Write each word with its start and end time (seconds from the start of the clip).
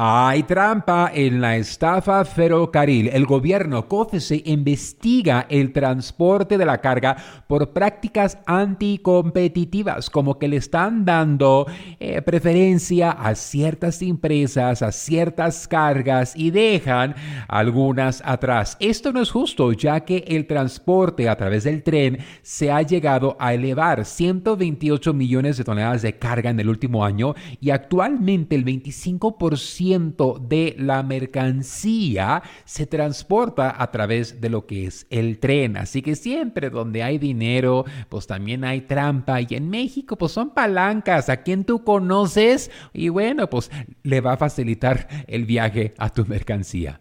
Hay 0.00 0.44
trampa 0.44 1.10
en 1.12 1.40
la 1.40 1.56
estafa 1.56 2.24
ferrocarril. 2.24 3.08
El 3.08 3.26
gobierno 3.26 3.88
COFESE 3.88 4.44
investiga 4.46 5.46
el 5.50 5.72
transporte 5.72 6.56
de 6.56 6.64
la 6.64 6.80
carga 6.80 7.16
por 7.48 7.72
prácticas 7.72 8.38
anticompetitivas, 8.46 10.08
como 10.08 10.38
que 10.38 10.46
le 10.46 10.58
están 10.58 11.04
dando 11.04 11.66
eh, 11.98 12.22
preferencia 12.22 13.10
a 13.10 13.34
ciertas 13.34 14.00
empresas, 14.00 14.82
a 14.82 14.92
ciertas 14.92 15.66
cargas 15.66 16.36
y 16.36 16.52
dejan 16.52 17.16
algunas 17.48 18.22
atrás. 18.24 18.76
Esto 18.78 19.12
no 19.12 19.20
es 19.20 19.32
justo, 19.32 19.72
ya 19.72 20.04
que 20.04 20.18
el 20.28 20.46
transporte 20.46 21.28
a 21.28 21.36
través 21.36 21.64
del 21.64 21.82
tren 21.82 22.18
se 22.42 22.70
ha 22.70 22.82
llegado 22.82 23.36
a 23.40 23.52
elevar 23.52 24.04
128 24.04 25.12
millones 25.12 25.56
de 25.56 25.64
toneladas 25.64 26.02
de 26.02 26.16
carga 26.16 26.50
en 26.50 26.60
el 26.60 26.68
último 26.68 27.04
año 27.04 27.34
y 27.60 27.70
actualmente 27.70 28.54
el 28.54 28.64
25% 28.64 29.87
de 29.96 30.74
la 30.78 31.02
mercancía 31.02 32.42
se 32.64 32.86
transporta 32.86 33.74
a 33.80 33.90
través 33.90 34.40
de 34.40 34.50
lo 34.50 34.66
que 34.66 34.86
es 34.86 35.06
el 35.10 35.38
tren. 35.38 35.76
Así 35.76 36.02
que 36.02 36.16
siempre 36.16 36.70
donde 36.70 37.02
hay 37.02 37.18
dinero, 37.18 37.84
pues 38.08 38.26
también 38.26 38.64
hay 38.64 38.82
trampa. 38.82 39.40
Y 39.40 39.46
en 39.50 39.70
México, 39.70 40.16
pues 40.16 40.32
son 40.32 40.50
palancas 40.50 41.28
a 41.28 41.38
quien 41.38 41.64
tú 41.64 41.84
conoces 41.84 42.70
y 42.92 43.08
bueno, 43.08 43.48
pues 43.48 43.70
le 44.02 44.20
va 44.20 44.34
a 44.34 44.36
facilitar 44.36 45.08
el 45.26 45.44
viaje 45.44 45.94
a 45.98 46.10
tu 46.10 46.26
mercancía. 46.26 47.00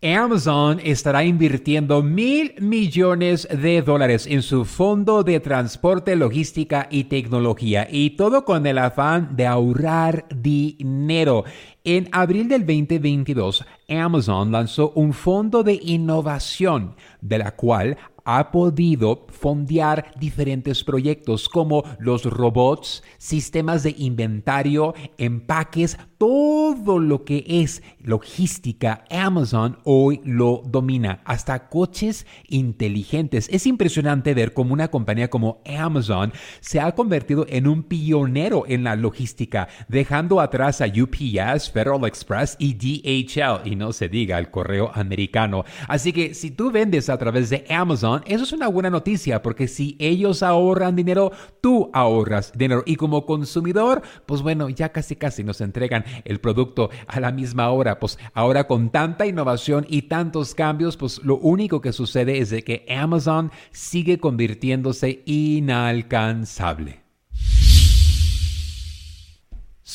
Amazon 0.00 0.78
estará 0.84 1.24
invirtiendo 1.24 2.04
mil 2.04 2.54
millones 2.60 3.48
de 3.50 3.82
dólares 3.82 4.28
en 4.28 4.42
su 4.42 4.64
fondo 4.64 5.24
de 5.24 5.40
transporte, 5.40 6.14
logística 6.14 6.86
y 6.88 7.04
tecnología, 7.04 7.88
y 7.90 8.10
todo 8.10 8.44
con 8.44 8.64
el 8.68 8.78
afán 8.78 9.34
de 9.34 9.48
ahorrar 9.48 10.26
dinero. 10.32 11.44
En 11.90 12.06
abril 12.12 12.48
del 12.48 12.66
2022, 12.66 13.64
Amazon 13.88 14.52
lanzó 14.52 14.90
un 14.94 15.14
fondo 15.14 15.62
de 15.62 15.80
innovación, 15.82 16.96
de 17.22 17.38
la 17.38 17.52
cual 17.56 17.96
ha 18.30 18.50
podido 18.50 19.24
fondear 19.30 20.12
diferentes 20.20 20.84
proyectos 20.84 21.48
como 21.48 21.82
los 21.98 22.24
robots, 22.24 23.02
sistemas 23.16 23.82
de 23.84 23.94
inventario, 23.96 24.92
empaques, 25.16 25.96
todo 26.18 26.98
lo 26.98 27.24
que 27.24 27.44
es 27.46 27.82
logística, 28.02 29.04
Amazon 29.08 29.78
hoy 29.84 30.20
lo 30.24 30.62
domina, 30.66 31.22
hasta 31.24 31.70
coches 31.70 32.26
inteligentes. 32.48 33.48
Es 33.50 33.66
impresionante 33.66 34.34
ver 34.34 34.52
cómo 34.52 34.74
una 34.74 34.88
compañía 34.88 35.30
como 35.30 35.62
Amazon 35.64 36.32
se 36.60 36.80
ha 36.80 36.92
convertido 36.94 37.46
en 37.48 37.66
un 37.66 37.84
pionero 37.84 38.64
en 38.66 38.84
la 38.84 38.94
logística, 38.94 39.68
dejando 39.88 40.40
atrás 40.40 40.82
a 40.82 40.86
UPS, 40.86 41.70
Federal 41.78 42.04
Express 42.06 42.56
y 42.58 42.74
DHL, 42.74 43.64
y 43.64 43.76
no 43.76 43.92
se 43.92 44.08
diga 44.08 44.36
el 44.40 44.50
correo 44.50 44.90
americano. 44.94 45.64
Así 45.86 46.12
que 46.12 46.34
si 46.34 46.50
tú 46.50 46.72
vendes 46.72 47.08
a 47.08 47.16
través 47.18 47.50
de 47.50 47.64
Amazon, 47.70 48.20
eso 48.26 48.42
es 48.42 48.52
una 48.52 48.66
buena 48.66 48.90
noticia 48.90 49.42
porque 49.42 49.68
si 49.68 49.94
ellos 50.00 50.42
ahorran 50.42 50.96
dinero, 50.96 51.30
tú 51.60 51.88
ahorras 51.92 52.52
dinero. 52.52 52.82
Y 52.84 52.96
como 52.96 53.24
consumidor, 53.26 54.02
pues 54.26 54.42
bueno, 54.42 54.68
ya 54.68 54.88
casi 54.88 55.14
casi 55.14 55.44
nos 55.44 55.60
entregan 55.60 56.04
el 56.24 56.40
producto 56.40 56.90
a 57.06 57.20
la 57.20 57.30
misma 57.30 57.70
hora. 57.70 58.00
Pues 58.00 58.18
ahora 58.34 58.66
con 58.66 58.90
tanta 58.90 59.24
innovación 59.26 59.86
y 59.88 60.02
tantos 60.02 60.56
cambios, 60.56 60.96
pues 60.96 61.22
lo 61.22 61.36
único 61.36 61.80
que 61.80 61.92
sucede 61.92 62.38
es 62.38 62.50
de 62.50 62.64
que 62.64 62.86
Amazon 62.90 63.52
sigue 63.70 64.18
convirtiéndose 64.18 65.22
inalcanzable. 65.26 67.07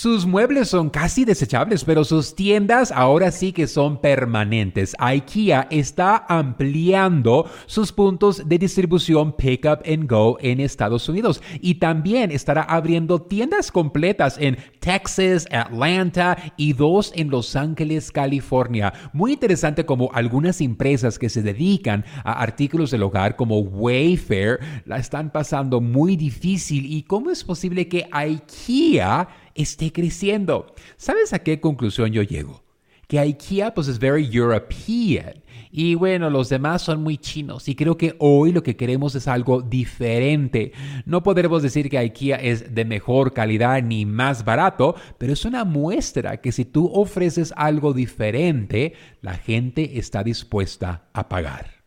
Sus 0.03 0.25
muebles 0.25 0.67
son 0.67 0.89
casi 0.89 1.23
desechables, 1.23 1.85
pero 1.85 2.03
sus 2.03 2.35
tiendas 2.35 2.91
ahora 2.91 3.31
sí 3.31 3.53
que 3.53 3.67
son 3.67 4.01
permanentes. 4.01 4.97
IKEA 4.99 5.65
está 5.71 6.25
ampliando 6.27 7.49
sus 7.67 7.93
puntos 7.93 8.49
de 8.49 8.57
distribución 8.57 9.31
Pickup 9.31 9.79
and 9.89 10.11
Go 10.11 10.37
en 10.41 10.59
Estados 10.59 11.07
Unidos 11.07 11.41
y 11.61 11.75
también 11.75 12.31
estará 12.31 12.63
abriendo 12.63 13.21
tiendas 13.21 13.71
completas 13.71 14.35
en 14.37 14.57
Texas, 14.81 15.47
Atlanta 15.49 16.37
y 16.57 16.73
dos 16.73 17.13
en 17.15 17.29
Los 17.29 17.55
Ángeles, 17.55 18.11
California. 18.11 18.91
Muy 19.13 19.31
interesante 19.31 19.85
como 19.85 20.11
algunas 20.11 20.59
empresas 20.59 21.17
que 21.17 21.29
se 21.29 21.41
dedican 21.41 22.03
a 22.25 22.41
artículos 22.41 22.91
del 22.91 23.03
hogar 23.03 23.37
como 23.37 23.59
Wayfair 23.59 24.59
la 24.83 24.97
están 24.97 25.31
pasando 25.31 25.79
muy 25.79 26.17
difícil 26.17 26.87
y 26.87 27.03
cómo 27.03 27.31
es 27.31 27.45
posible 27.45 27.87
que 27.87 28.05
IKEA 28.11 29.29
esté 29.55 29.91
creciendo. 29.91 30.73
¿Sabes 30.97 31.33
a 31.33 31.39
qué 31.39 31.59
conclusión 31.59 32.11
yo 32.11 32.23
llego? 32.23 32.63
Que 33.07 33.19
IKEA 33.19 33.73
pues 33.73 33.87
es 33.87 33.99
very 33.99 34.29
European 34.31 35.43
y 35.71 35.95
bueno, 35.95 36.29
los 36.29 36.49
demás 36.49 36.81
son 36.81 37.01
muy 37.01 37.17
chinos 37.17 37.67
y 37.67 37.75
creo 37.75 37.97
que 37.97 38.15
hoy 38.19 38.51
lo 38.51 38.63
que 38.63 38.75
queremos 38.75 39.15
es 39.15 39.27
algo 39.27 39.61
diferente. 39.61 40.71
No 41.05 41.23
podremos 41.23 41.61
decir 41.63 41.89
que 41.89 41.97
IKEA 41.97 42.37
es 42.37 42.73
de 42.73 42.85
mejor 42.85 43.33
calidad 43.33 43.81
ni 43.81 44.05
más 44.05 44.45
barato, 44.45 44.95
pero 45.17 45.33
es 45.33 45.45
una 45.45 45.65
muestra 45.65 46.41
que 46.41 46.51
si 46.51 46.65
tú 46.65 46.91
ofreces 46.93 47.53
algo 47.57 47.93
diferente, 47.93 48.93
la 49.21 49.33
gente 49.33 49.97
está 49.97 50.23
dispuesta 50.23 51.09
a 51.13 51.27
pagar. 51.27 51.82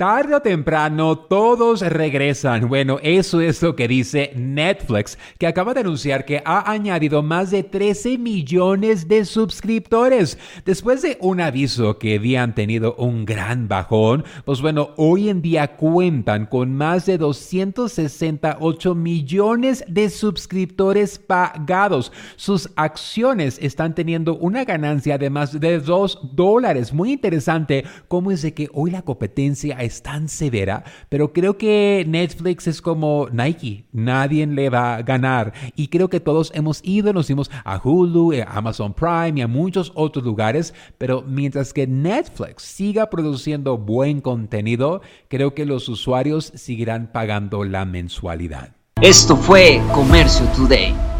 Tarde 0.00 0.34
o 0.34 0.40
temprano 0.40 1.18
todos 1.18 1.82
regresan. 1.82 2.70
Bueno, 2.70 2.98
eso 3.02 3.42
es 3.42 3.60
lo 3.60 3.76
que 3.76 3.86
dice 3.86 4.32
Netflix, 4.34 5.18
que 5.36 5.46
acaba 5.46 5.74
de 5.74 5.80
anunciar 5.80 6.24
que 6.24 6.40
ha 6.42 6.72
añadido 6.72 7.22
más 7.22 7.50
de 7.50 7.64
13 7.64 8.16
millones 8.16 9.08
de 9.08 9.26
suscriptores. 9.26 10.38
Después 10.64 11.02
de 11.02 11.18
un 11.20 11.42
aviso 11.42 11.98
que 11.98 12.14
habían 12.14 12.54
tenido 12.54 12.94
un 12.94 13.26
gran 13.26 13.68
bajón, 13.68 14.24
pues 14.46 14.62
bueno, 14.62 14.88
hoy 14.96 15.28
en 15.28 15.42
día 15.42 15.76
cuentan 15.76 16.46
con 16.46 16.74
más 16.74 17.04
de 17.04 17.18
268 17.18 18.94
millones 18.94 19.84
de 19.86 20.08
suscriptores 20.08 21.18
pagados. 21.18 22.10
Sus 22.36 22.70
acciones 22.74 23.58
están 23.60 23.94
teniendo 23.94 24.38
una 24.38 24.64
ganancia 24.64 25.18
de 25.18 25.28
más 25.28 25.60
de 25.60 25.78
2 25.78 26.30
dólares. 26.32 26.94
Muy 26.94 27.12
interesante 27.12 27.84
cómo 28.08 28.30
es 28.30 28.40
de 28.40 28.54
que 28.54 28.70
hoy 28.72 28.92
la 28.92 29.02
competencia 29.02 29.76
tan 30.02 30.28
severa, 30.28 30.84
pero 31.08 31.32
creo 31.32 31.58
que 31.58 32.04
Netflix 32.06 32.66
es 32.66 32.80
como 32.80 33.28
Nike, 33.32 33.84
nadie 33.92 34.46
le 34.46 34.70
va 34.70 34.96
a 34.96 35.02
ganar. 35.02 35.52
Y 35.76 35.88
creo 35.88 36.08
que 36.08 36.20
todos 36.20 36.52
hemos 36.54 36.80
ido, 36.84 37.12
nos 37.12 37.26
fuimos 37.26 37.50
a 37.64 37.80
Hulu, 37.82 38.32
a 38.32 38.56
Amazon 38.56 38.94
Prime 38.94 39.34
y 39.36 39.42
a 39.42 39.48
muchos 39.48 39.92
otros 39.94 40.24
lugares, 40.24 40.72
pero 40.98 41.22
mientras 41.22 41.72
que 41.72 41.86
Netflix 41.86 42.62
siga 42.62 43.10
produciendo 43.10 43.76
buen 43.76 44.20
contenido, 44.20 45.02
creo 45.28 45.54
que 45.54 45.66
los 45.66 45.88
usuarios 45.88 46.52
seguirán 46.54 47.10
pagando 47.12 47.64
la 47.64 47.84
mensualidad. 47.84 48.74
Esto 49.02 49.36
fue 49.36 49.80
Comercio 49.94 50.46
Today. 50.56 51.19